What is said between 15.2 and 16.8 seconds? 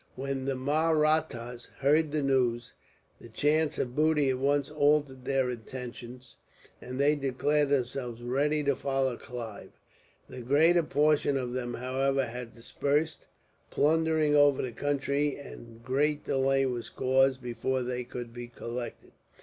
and great delay